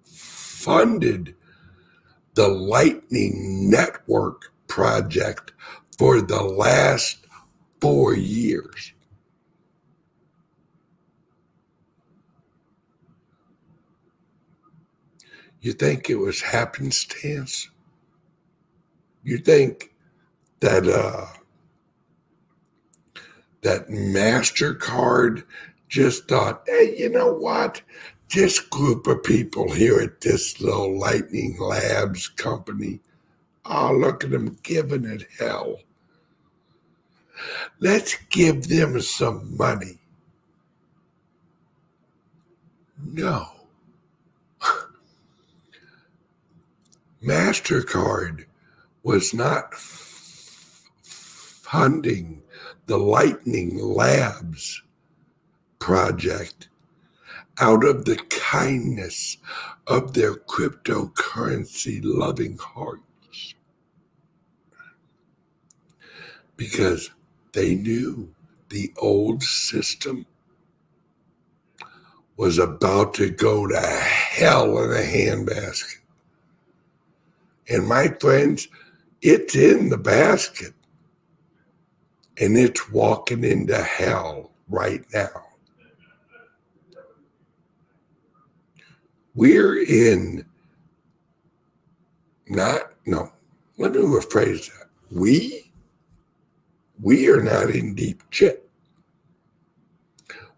funded 0.03 1.37
the 2.35 2.49
Lightning 2.49 3.71
Network 3.71 4.53
project 4.67 5.53
for 5.99 6.21
the 6.21 6.43
last 6.43 7.27
four 7.81 8.15
years? 8.15 8.93
You 15.61 15.73
think 15.73 16.09
it 16.09 16.17
was 16.17 16.41
happenstance? 16.41 17.71
You 19.25 19.39
think 19.39 19.93
that 20.61 20.87
uh, 20.87 21.27
that 23.63 23.89
Mastercard 23.89 25.43
just 25.89 26.29
thought, 26.29 26.63
hey, 26.67 26.95
you 26.97 27.09
know 27.09 27.33
what? 27.33 27.83
This 28.33 28.61
group 28.61 29.09
of 29.09 29.25
people 29.25 29.73
here 29.73 29.99
at 29.99 30.21
this 30.21 30.61
little 30.61 30.99
Lightning 30.99 31.57
Labs 31.59 32.29
company, 32.29 33.01
oh, 33.65 33.93
look 33.93 34.23
at 34.23 34.31
them 34.31 34.57
giving 34.63 35.05
it 35.05 35.27
hell. 35.39 35.81
Let's 37.81 38.17
give 38.31 38.69
them 38.69 39.01
some 39.01 39.57
money. 39.57 39.99
No. 42.99 43.49
MasterCard 47.23 48.47
was 49.03 49.35
not 49.35 49.75
funding 51.03 52.43
the 52.87 52.99
Lightning 52.99 53.79
Labs 53.79 54.83
project 55.79 56.69
out 57.59 57.85
of 57.85 58.05
the 58.05 58.17
kindness 58.29 59.39
of 59.87 60.15
their 60.15 60.35
cryptocurrency 60.35 62.01
loving 62.03 62.59
hearts. 62.59 63.55
Because 66.57 67.11
they 67.57 67.75
knew 67.75 68.29
the 68.69 68.93
old 68.99 69.43
system 69.43 70.27
was 72.37 72.59
about 72.59 73.15
to 73.15 73.31
go 73.31 73.67
to 73.67 73.81
hell 73.81 74.79
in 74.79 74.91
a 74.91 75.03
handbasket. 75.03 76.01
And 77.71 77.89
my 77.89 78.09
friends, 78.21 78.69
it's 79.23 79.57
in 79.57 79.89
the 79.89 79.97
basket 79.97 80.75
and 82.39 82.59
it's 82.59 82.91
walking 82.91 83.43
into 83.43 83.83
hell 83.83 84.53
right 84.69 85.03
now. 85.15 85.45
We're 89.35 89.83
in 89.83 90.45
not, 92.49 92.93
no, 93.07 93.33
let 93.79 93.93
me 93.93 94.01
rephrase 94.01 94.71
that. 94.79 94.89
We, 95.11 95.66
we 97.01 97.29
are 97.29 97.43
not 97.43 97.71
in 97.71 97.95
deep 97.95 98.23
shit. 98.31 98.69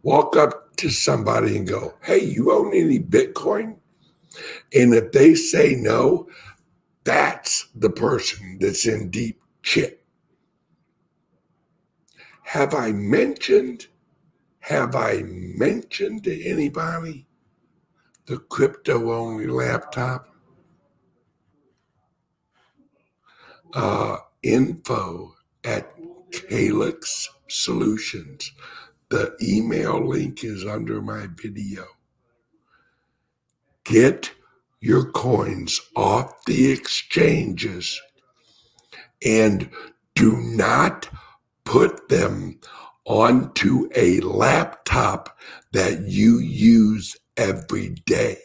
Walk 0.02 0.36
up 0.36 0.76
to 0.76 0.90
somebody 0.90 1.56
and 1.56 1.66
go, 1.66 1.94
hey, 2.02 2.22
you 2.22 2.52
own 2.52 2.74
any 2.74 3.00
Bitcoin? 3.00 3.76
And 4.72 4.94
if 4.94 5.12
they 5.12 5.34
say 5.34 5.74
no, 5.74 6.28
that's 7.04 7.68
the 7.74 7.90
person 7.90 8.58
that's 8.60 8.86
in 8.86 9.10
deep 9.10 9.40
shit. 9.62 10.04
Have 12.42 12.74
I 12.74 12.92
mentioned, 12.92 13.88
have 14.60 14.94
I 14.94 15.22
mentioned 15.24 16.24
to 16.24 16.44
anybody 16.46 17.26
the 18.26 18.38
crypto 18.38 19.12
only 19.12 19.46
laptop? 19.46 20.28
Uh, 23.74 24.18
info 24.42 25.34
at 25.64 25.97
Calyx 26.32 27.28
Solutions. 27.48 28.52
The 29.08 29.36
email 29.42 30.06
link 30.06 30.44
is 30.44 30.66
under 30.66 31.00
my 31.00 31.28
video. 31.34 31.84
Get 33.84 34.32
your 34.80 35.10
coins 35.10 35.80
off 35.96 36.44
the 36.44 36.70
exchanges 36.70 38.00
and 39.24 39.70
do 40.14 40.36
not 40.36 41.08
put 41.64 42.08
them 42.08 42.60
onto 43.04 43.88
a 43.96 44.20
laptop 44.20 45.38
that 45.72 46.02
you 46.02 46.38
use 46.38 47.16
every 47.36 47.90
day, 48.06 48.38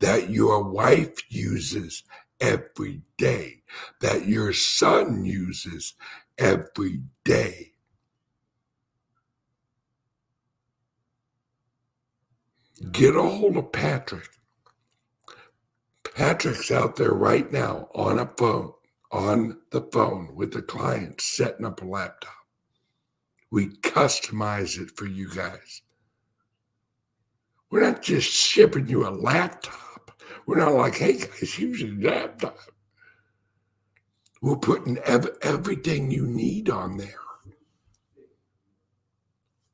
that 0.00 0.30
your 0.30 0.62
wife 0.62 1.18
uses 1.28 2.02
every 2.40 3.02
day, 3.18 3.62
that 4.00 4.26
your 4.26 4.52
son 4.52 5.24
uses 5.24 5.94
every 6.40 7.02
day. 7.24 7.72
Get 12.90 13.14
a 13.14 13.22
hold 13.22 13.58
of 13.58 13.72
Patrick. 13.72 14.28
Patrick's 16.02 16.70
out 16.70 16.96
there 16.96 17.12
right 17.12 17.52
now 17.52 17.88
on 17.94 18.18
a 18.18 18.26
phone, 18.26 18.72
on 19.12 19.58
the 19.70 19.82
phone 19.92 20.34
with 20.34 20.52
the 20.52 20.62
client, 20.62 21.20
setting 21.20 21.66
up 21.66 21.82
a 21.82 21.84
laptop. 21.84 22.32
We 23.50 23.68
customize 23.68 24.80
it 24.80 24.90
for 24.96 25.06
you 25.06 25.28
guys. 25.28 25.82
We're 27.70 27.82
not 27.82 28.02
just 28.02 28.28
shipping 28.28 28.88
you 28.88 29.06
a 29.06 29.10
laptop. 29.10 30.12
We're 30.46 30.58
not 30.58 30.72
like, 30.72 30.96
hey 30.96 31.18
guys, 31.18 31.52
here's 31.52 31.82
your 31.82 32.10
laptop. 32.10 32.56
We're 34.40 34.56
putting 34.56 34.98
ev- 34.98 35.36
everything 35.42 36.10
you 36.10 36.26
need 36.26 36.70
on 36.70 36.96
there. 36.96 37.14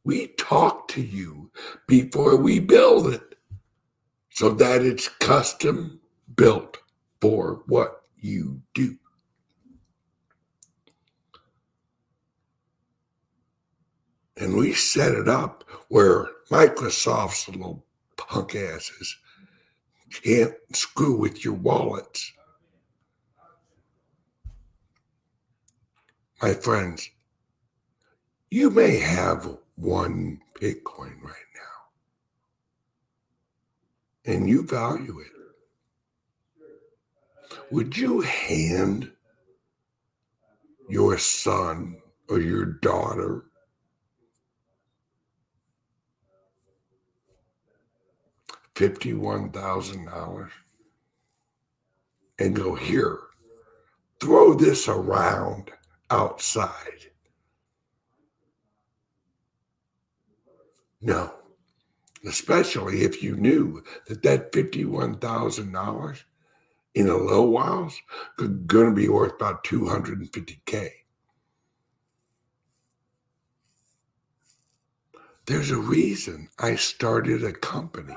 We 0.05 0.29
talk 0.29 0.89
to 0.89 1.01
you 1.01 1.51
before 1.87 2.37
we 2.37 2.61
build 2.61 3.13
it 3.13 3.37
so 4.31 4.51
that 4.51 4.83
it's 4.83 5.09
custom 5.09 6.01
built 6.37 6.79
for 7.21 7.63
what 7.67 8.03
you 8.17 8.63
do. 8.75 8.97
And 14.37 14.57
we 14.57 14.75
set 14.75 15.13
it 15.13 15.29
up 15.29 15.65
where 15.89 16.29
Microsoft's 16.51 17.49
little 17.49 17.85
punk 18.17 18.55
asses 18.55 19.17
can't 20.23 20.55
screw 20.73 21.17
with 21.17 21.45
your 21.45 21.55
wallets. 21.55 22.33
My 26.43 26.53
friends, 26.53 27.11
you 28.51 28.71
may 28.71 28.99
have 28.99 29.57
one 29.77 30.41
Bitcoin 30.61 31.23
right 31.23 31.51
now, 31.55 31.87
and 34.33 34.49
you 34.49 34.63
value 34.63 35.21
it. 35.21 35.33
Would 37.71 37.97
you 37.97 38.21
hand 38.21 39.11
your 40.89 41.19
son 41.19 41.97
or 42.29 42.41
your 42.41 42.65
daughter 42.65 43.45
$51,000 48.75 50.51
and 52.39 52.55
go, 52.55 52.75
here, 52.75 53.19
throw 54.21 54.53
this 54.53 54.87
around 54.87 55.73
outside. 56.11 57.11
No, 61.01 61.33
especially 62.25 63.03
if 63.03 63.23
you 63.23 63.37
knew 63.37 63.83
that 64.09 64.23
that 64.23 64.53
$51,000 64.53 66.23
in 66.95 67.09
a 67.09 67.17
little 67.17 67.51
while 67.51 67.87
is 67.87 68.01
going 68.39 68.89
to 68.89 68.95
be 68.95 69.09
worth 69.09 69.35
about 69.35 69.65
250K. 69.65 70.91
There's 75.47 75.71
a 75.71 75.77
reason 75.77 76.49
I 76.59 76.75
started 76.75 77.45
a 77.45 77.53
company 77.53 78.17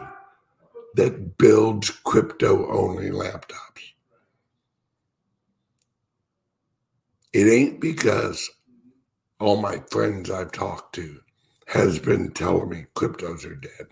that 0.96 1.38
builds 1.38 1.92
crypto 1.92 2.72
only 2.72 3.12
laptops. 3.12 3.89
It 7.34 7.48
ain't 7.48 7.82
because 7.82 8.50
all 9.40 9.58
my 9.62 9.84
friends 9.92 10.32
I've 10.32 10.52
talked 10.54 10.96
to 10.96 11.22
has 11.68 12.00
been 12.00 12.32
telling 12.34 12.70
me 12.70 12.86
cryptos 12.96 13.46
are 13.46 13.56
dead. 13.56 13.88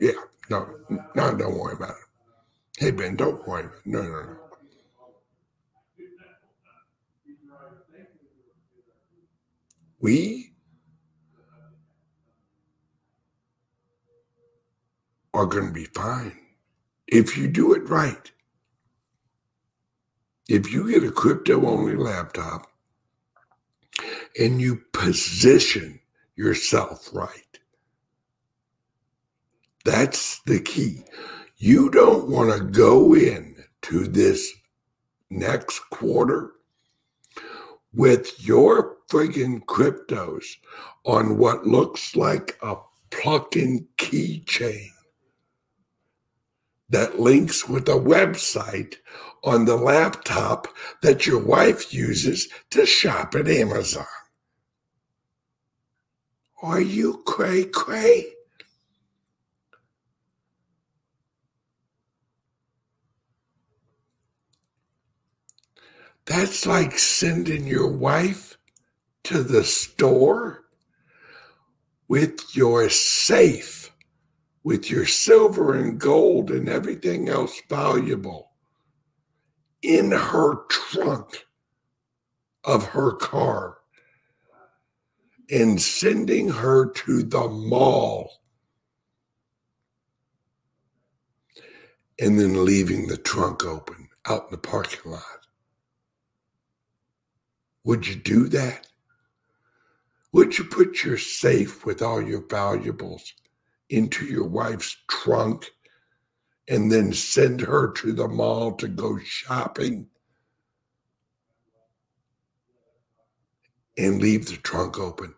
Yeah, 0.00 0.12
no, 0.50 0.68
no, 1.14 1.34
don't 1.36 1.58
worry 1.58 1.74
about 1.76 1.90
it. 1.90 1.96
Hey 2.78 2.92
Ben, 2.92 3.16
don't 3.16 3.46
worry. 3.48 3.68
No, 3.84 4.02
no, 4.02 4.08
no. 4.22 4.36
We 10.00 10.52
are 15.34 15.46
going 15.46 15.68
to 15.68 15.72
be 15.72 15.86
fine 15.86 16.38
if 17.08 17.38
you 17.38 17.48
do 17.48 17.74
it 17.74 17.88
right. 17.88 18.32
If 20.48 20.72
you 20.72 20.90
get 20.90 21.04
a 21.04 21.10
crypto 21.10 21.66
only 21.66 21.96
laptop 21.96 22.66
and 24.38 24.60
you 24.60 24.82
position 24.92 26.00
yourself 26.36 27.08
right, 27.12 27.58
that's 29.84 30.40
the 30.42 30.60
key. 30.60 31.04
You 31.56 31.88
don't 31.90 32.28
want 32.28 32.52
to 32.52 32.64
go 32.64 33.14
in 33.14 33.56
to 33.82 34.06
this 34.06 34.52
next 35.30 35.78
quarter 35.90 36.52
with 37.94 38.44
your 38.44 38.96
friggin' 39.08 39.64
cryptos 39.64 40.44
on 41.04 41.38
what 41.38 41.66
looks 41.66 42.16
like 42.16 42.58
a 42.62 42.76
plucking 43.10 43.86
keychain 43.96 44.93
that 46.88 47.18
links 47.18 47.68
with 47.68 47.88
a 47.88 47.92
website 47.92 48.96
on 49.42 49.64
the 49.64 49.76
laptop 49.76 50.68
that 51.02 51.26
your 51.26 51.42
wife 51.42 51.92
uses 51.92 52.48
to 52.70 52.86
shop 52.86 53.34
at 53.34 53.48
Amazon. 53.48 54.06
Are 56.62 56.80
you 56.80 57.22
cray 57.26 57.64
cray? 57.64 58.26
That's 66.26 66.64
like 66.64 66.98
sending 66.98 67.66
your 67.66 67.88
wife 67.88 68.56
to 69.24 69.42
the 69.42 69.62
store 69.62 70.64
with 72.08 72.56
your 72.56 72.88
safe 72.88 73.83
with 74.64 74.90
your 74.90 75.04
silver 75.04 75.74
and 75.74 76.00
gold 76.00 76.50
and 76.50 76.68
everything 76.68 77.28
else 77.28 77.60
valuable 77.68 78.50
in 79.82 80.10
her 80.10 80.64
trunk 80.70 81.44
of 82.64 82.86
her 82.86 83.12
car 83.12 83.76
and 85.50 85.80
sending 85.80 86.48
her 86.48 86.90
to 86.90 87.22
the 87.22 87.46
mall 87.46 88.40
and 92.18 92.40
then 92.40 92.64
leaving 92.64 93.06
the 93.08 93.18
trunk 93.18 93.64
open 93.66 94.08
out 94.26 94.44
in 94.44 94.50
the 94.52 94.58
parking 94.58 95.12
lot. 95.12 95.22
Would 97.84 98.06
you 98.06 98.14
do 98.14 98.48
that? 98.48 98.86
Would 100.32 100.56
you 100.56 100.64
put 100.64 101.04
your 101.04 101.18
safe 101.18 101.84
with 101.84 102.00
all 102.00 102.22
your 102.22 102.40
valuables 102.48 103.34
into 103.94 104.26
your 104.26 104.46
wife's 104.46 104.96
trunk 105.08 105.70
and 106.68 106.90
then 106.90 107.12
send 107.12 107.60
her 107.60 107.92
to 107.92 108.12
the 108.12 108.26
mall 108.26 108.72
to 108.72 108.88
go 108.88 109.18
shopping 109.18 110.08
and 113.96 114.20
leave 114.20 114.46
the 114.46 114.56
trunk 114.56 114.98
open. 114.98 115.34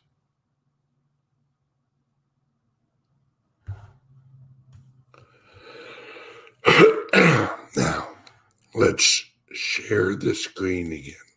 now, 7.76 8.08
let's 8.74 9.24
share 9.52 10.16
the 10.16 10.34
screen 10.34 10.92
again. 10.92 11.27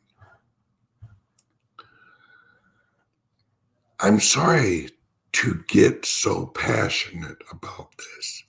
I'm 4.03 4.19
sorry 4.19 4.89
to 5.33 5.63
get 5.67 6.05
so 6.05 6.47
passionate 6.47 7.37
about 7.51 7.89
this. 7.97 8.43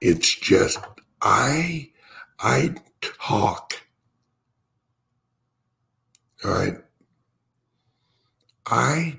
It's 0.00 0.32
just 0.32 0.78
I 1.20 1.90
I 2.38 2.76
talk. 3.00 3.82
All 6.44 6.52
right. 6.52 6.76
I 8.64 9.18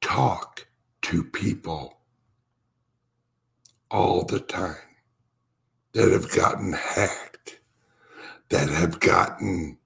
talk 0.00 0.68
to 1.02 1.24
people 1.24 1.98
all 3.90 4.24
the 4.24 4.38
time 4.38 4.76
that 5.94 6.12
have 6.12 6.30
gotten 6.30 6.74
hacked, 6.74 7.58
that 8.50 8.68
have 8.68 9.00
gotten 9.00 9.78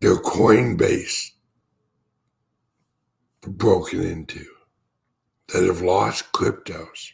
their 0.00 0.16
Coinbase 0.16 1.30
broken 3.46 4.02
into, 4.02 4.44
that 5.48 5.64
have 5.64 5.82
lost 5.82 6.32
cryptos. 6.32 7.12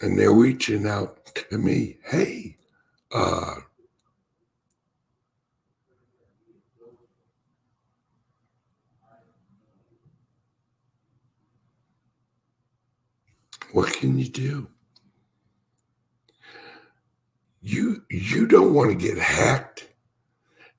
And 0.00 0.18
they're 0.18 0.32
reaching 0.32 0.86
out 0.86 1.26
to 1.50 1.58
me, 1.58 1.98
hey, 2.04 2.56
uh, 3.12 3.54
what 13.72 13.92
can 13.92 14.18
you 14.18 14.28
do? 14.28 14.68
You 17.60 18.02
you 18.08 18.46
don't 18.46 18.72
want 18.72 18.90
to 18.90 18.96
get 18.96 19.18
hacked 19.18 19.88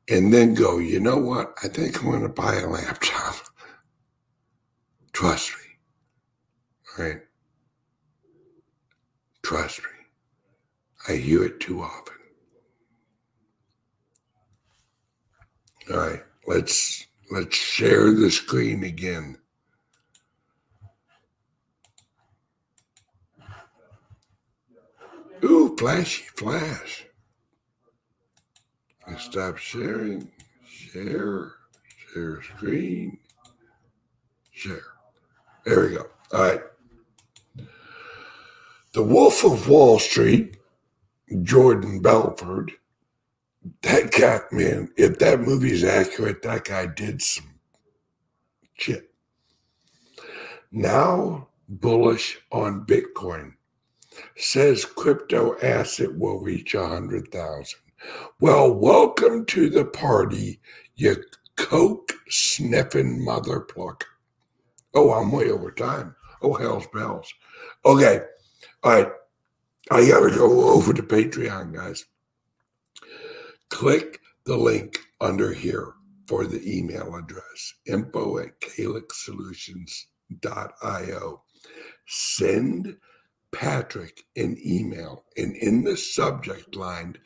and 0.10 0.34
then 0.34 0.56
go, 0.56 0.80
you 0.80 1.00
know 1.00 1.18
what? 1.18 1.54
I 1.64 1.68
think 1.68 2.00
I'm 2.00 2.10
going 2.10 2.24
to 2.24 2.30
buy 2.30 2.56
a 2.56 2.68
laptop. 2.68 3.36
Trust 5.20 5.52
me. 5.52 7.04
Right? 7.04 7.22
Trust 9.44 9.80
me. 9.80 9.90
I 11.10 11.18
hear 11.18 11.44
it 11.44 11.60
too 11.60 11.82
often. 11.82 12.16
All 15.92 15.98
right, 15.98 16.24
let's 16.48 17.06
let's 17.32 17.58
share 17.58 18.14
the 18.14 18.32
screen 18.32 18.86
again. 18.86 19.38
Ooh, 25.44 25.76
flashy 25.78 26.24
flash. 26.38 27.06
I 29.06 29.18
Stop 29.18 29.58
sharing. 29.58 30.32
Share. 30.66 31.56
Share 32.14 32.42
screen. 32.42 33.18
Share. 34.52 34.99
There 35.70 35.88
we 35.88 35.96
go. 35.98 36.08
All 36.34 36.42
right. 36.42 36.62
The 38.94 39.04
Wolf 39.04 39.44
of 39.44 39.70
Wall 39.70 40.00
Street, 40.00 40.58
Jordan 41.44 42.02
Belfort, 42.02 42.72
that 43.84 44.12
guy, 44.12 44.40
man, 44.52 44.92
if 44.98 45.20
that 45.20 45.42
movie 45.42 45.72
is 45.72 45.84
accurate, 45.84 46.42
that 46.42 46.64
guy 46.64 46.88
did 46.88 47.22
some 47.22 47.60
shit. 48.80 49.12
Now 50.72 51.50
bullish 51.68 52.40
on 52.52 52.88
Bitcoin. 52.88 53.54
Says 54.38 54.86
crypto 54.86 55.56
asset 55.62 56.18
will 56.18 56.40
reach 56.40 56.74
a 56.74 56.88
hundred 56.88 57.32
thousand. 57.32 57.80
Well, 58.40 58.74
welcome 58.74 59.46
to 59.46 59.70
the 59.70 59.86
party, 59.86 60.62
you 60.96 61.24
coke 61.58 62.14
sniffing 62.28 63.24
mother 63.24 63.60
plucker. 63.60 64.09
Oh, 64.94 65.14
I'm 65.14 65.32
way 65.32 65.50
over 65.50 65.72
time. 65.72 66.16
Oh, 66.42 66.54
hell's 66.54 66.88
bells. 66.88 67.34
Okay. 67.86 68.22
All 68.84 68.92
right. 68.92 69.12
I 69.92 70.08
got 70.08 70.20
to 70.22 70.30
go 70.36 70.70
over 70.70 70.94
to 70.94 71.02
Patreon, 71.02 71.74
guys. 71.74 72.06
Click 73.70 74.20
the 74.46 74.58
link 74.58 75.00
under 75.20 75.54
here 75.54 75.94
for 76.28 76.46
the 76.46 76.62
email 76.66 77.16
address 77.16 77.74
info 77.86 78.38
at 78.40 78.60
calyxsolutions.io. 78.62 81.44
Send 82.08 82.98
Patrick 83.52 84.24
an 84.36 84.58
email 84.64 85.26
and 85.36 85.56
in 85.56 85.84
the 85.84 85.98
subject 85.98 86.76
line, 86.76 87.18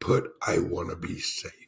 put 0.00 0.32
I 0.46 0.58
want 0.58 0.88
to 0.90 0.96
be 0.96 1.18
safe 1.18 1.65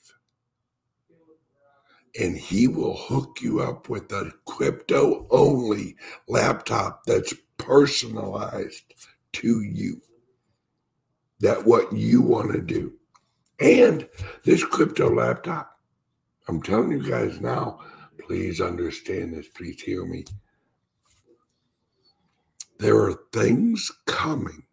and 2.19 2.37
he 2.37 2.67
will 2.67 2.97
hook 2.97 3.39
you 3.41 3.61
up 3.61 3.89
with 3.89 4.11
a 4.11 4.33
crypto 4.45 5.27
only 5.31 5.97
laptop 6.27 7.05
that's 7.07 7.33
personalized 7.57 8.95
to 9.33 9.63
you. 9.63 10.03
That 11.41 11.65
what 11.65 11.93
you 11.93 12.21
want 12.21 12.53
to 12.53 12.61
do. 12.61 12.95
And 13.61 14.09
this 14.45 14.65
crypto 14.65 15.15
laptop, 15.15 15.79
I'm 16.49 16.61
telling 16.61 16.91
you 16.91 17.09
guys 17.09 17.41
now, 17.41 17.81
please 18.21 18.61
understand 18.61 19.35
this, 19.35 19.47
please 19.49 19.81
hear 19.81 20.05
me. 20.05 20.25
There 22.79 22.97
are 22.97 23.21
things 23.33 23.93
coming, 24.07 24.65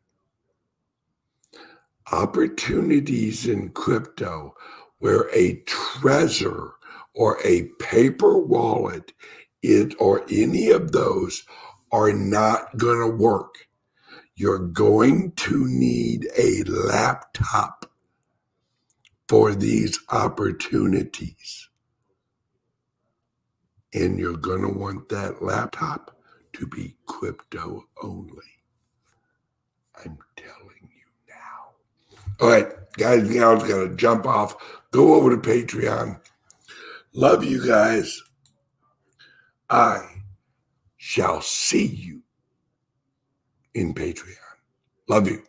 opportunities 2.11 3.47
in 3.47 3.69
crypto 3.69 4.55
where 4.99 5.29
a 5.33 5.61
Trezor 5.65 6.71
or 7.15 7.39
a 7.43 7.63
paper 7.79 8.37
wallet 8.37 9.13
it 9.65 9.95
or 9.99 10.23
any 10.29 10.69
of 10.69 10.91
those 10.91 11.43
are 11.91 12.13
not 12.13 12.77
going 12.77 12.99
to 12.99 13.15
work. 13.15 13.67
You're 14.35 14.59
going 14.59 15.31
to 15.31 15.65
need 15.65 16.27
a 16.37 16.63
laptop 16.65 17.89
for 19.27 19.55
these 19.55 19.99
opportunities. 20.11 21.69
And 23.93 24.19
you're 24.19 24.37
going 24.37 24.61
to 24.61 24.77
want 24.77 25.09
that 25.09 25.41
laptop 25.41 26.17
to 26.53 26.67
be 26.67 26.95
crypto 27.05 27.85
only. 28.03 28.43
I'm 29.97 30.17
telling 30.35 30.89
you 30.91 31.05
now. 31.29 32.41
All 32.41 32.49
right, 32.49 32.67
guys, 32.97 33.29
gals, 33.29 33.63
got 33.63 33.87
to 33.87 33.95
jump 33.95 34.27
off. 34.27 34.55
Go 34.91 35.15
over 35.15 35.29
to 35.29 35.37
Patreon 35.37 36.19
Love 37.17 37.45
you 37.45 37.65
guys. 37.65 38.21
I 39.69 40.01
shall 40.97 41.41
see 41.41 41.85
you 41.85 42.21
in 43.73 43.93
Patreon. 43.93 44.35
Love 45.07 45.29
you. 45.29 45.41